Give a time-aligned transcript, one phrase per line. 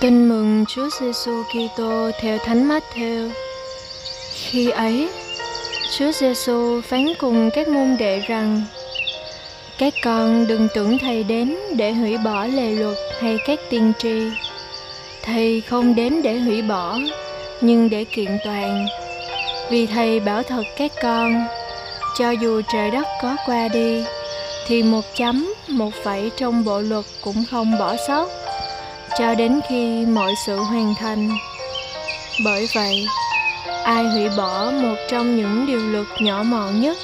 [0.00, 3.30] Tin mừng Chúa Giêsu Kitô theo Thánh Matthew.
[4.32, 5.08] Khi ấy,
[5.98, 8.62] Chúa Giêsu phán cùng các môn đệ rằng:
[9.78, 14.20] Các con đừng tưởng thầy đến để hủy bỏ lề luật hay các tiên tri.
[15.22, 16.98] Thầy không đến để hủy bỏ,
[17.60, 18.86] nhưng để kiện toàn.
[19.70, 21.44] Vì thầy bảo thật các con,
[22.18, 24.04] cho dù trời đất có qua đi,
[24.66, 28.28] thì một chấm, một phẩy trong bộ luật cũng không bỏ sót
[29.18, 31.30] cho đến khi mọi sự hoàn thành.
[32.44, 33.06] Bởi vậy,
[33.84, 36.96] ai hủy bỏ một trong những điều luật nhỏ mọn nhất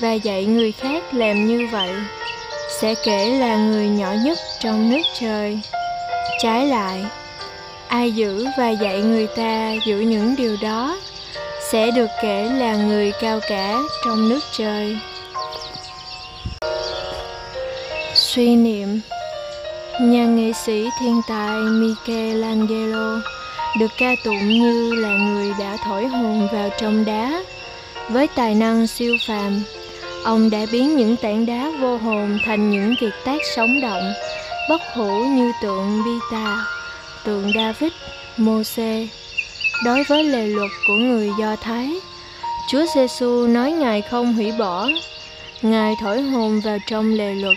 [0.00, 1.90] và dạy người khác làm như vậy
[2.80, 5.60] sẽ kể là người nhỏ nhất trong nước trời.
[6.42, 7.04] Trái lại,
[7.88, 11.00] ai giữ và dạy người ta giữ những điều đó
[11.70, 14.96] sẽ được kể là người cao cả trong nước trời.
[18.14, 19.00] Suy niệm
[20.00, 23.20] Nhà nghệ sĩ thiên tài Michelangelo
[23.80, 27.42] được ca tụng như là người đã thổi hồn vào trong đá.
[28.08, 29.62] Với tài năng siêu phàm,
[30.24, 34.12] ông đã biến những tảng đá vô hồn thành những kiệt tác sống động,
[34.68, 36.64] bất hủ như tượng Bita,
[37.24, 37.92] tượng David,
[38.36, 39.06] Môse.
[39.84, 41.90] Đối với lề luật của người Do Thái,
[42.70, 44.88] Chúa Giêsu nói Ngài không hủy bỏ,
[45.62, 47.56] Ngài thổi hồn vào trong lề luật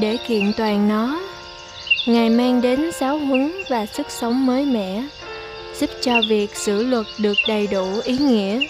[0.00, 1.20] để kiện toàn nó
[2.06, 5.02] Ngài mang đến giáo huấn và sức sống mới mẻ,
[5.80, 8.66] giúp cho việc xử luật được đầy đủ ý nghĩa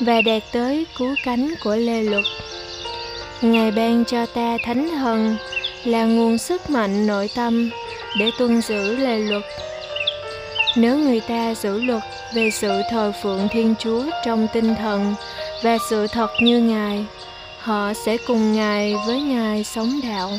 [0.00, 2.24] và đạt tới cứu cánh của lê luật.
[3.42, 5.36] Ngài ban cho ta thánh thần
[5.84, 7.70] là nguồn sức mạnh nội tâm
[8.18, 9.42] để tuân giữ lề luật.
[10.76, 12.02] Nếu người ta giữ luật
[12.34, 15.14] về sự thờ phượng Thiên Chúa trong tinh thần
[15.62, 17.04] và sự thật như Ngài,
[17.58, 20.30] họ sẽ cùng Ngài với Ngài sống đạo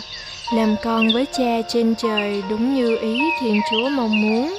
[0.52, 4.58] làm con với cha trên trời đúng như ý Thiên Chúa mong muốn.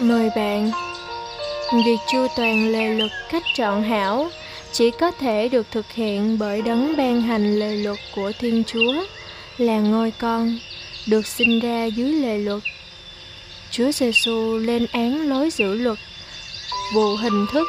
[0.00, 0.70] Mời bạn,
[1.86, 4.30] việc chu toàn lề luật cách trọn hảo
[4.72, 8.94] chỉ có thể được thực hiện bởi đấng ban hành lề luật của Thiên Chúa
[9.58, 10.58] là ngôi con
[11.06, 12.62] được sinh ra dưới lề luật.
[13.70, 15.98] Chúa Giêsu lên án lối giữ luật,
[16.94, 17.68] vụ hình thức.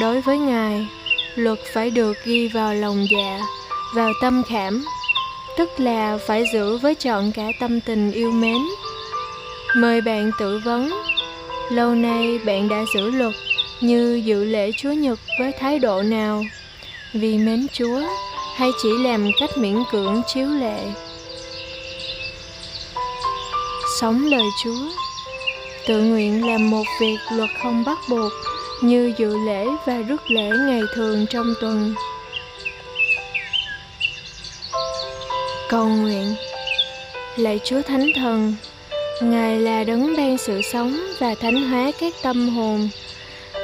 [0.00, 0.86] Đối với Ngài,
[1.36, 3.40] luật phải được ghi vào lòng dạ
[3.96, 4.84] vào tâm khảm,
[5.58, 8.56] tức là phải giữ với trọn cả tâm tình yêu mến.
[9.76, 10.90] Mời bạn tự vấn,
[11.70, 13.32] lâu nay bạn đã giữ luật
[13.80, 16.44] như dự lễ chúa nhật với thái độ nào?
[17.12, 18.00] Vì mến chúa
[18.56, 20.80] hay chỉ làm cách miễn cưỡng chiếu lệ?
[24.00, 24.90] Sống lời chúa,
[25.88, 28.32] tự nguyện làm một việc luật không bắt buộc
[28.82, 31.94] như dự lễ và rước lễ ngày thường trong tuần.
[35.68, 36.34] Cầu nguyện.
[37.36, 38.54] Lạy chúa thánh thần,
[39.22, 42.88] ngài là đấng ban sự sống và thánh hóa các tâm hồn.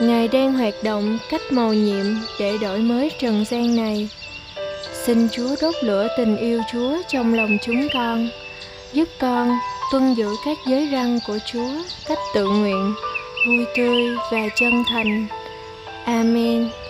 [0.01, 2.07] Ngài đang hoạt động cách màu nhiệm
[2.41, 4.09] để đổi mới trần gian này.
[5.05, 8.29] Xin chúa đốt lửa tình yêu chúa trong lòng chúng con,
[8.93, 9.51] giúp con
[9.93, 11.71] tuân giữ các giới răn của chúa
[12.09, 12.95] cách tự nguyện,
[13.47, 15.27] vui tươi và chân thành.
[16.05, 16.82] Amen.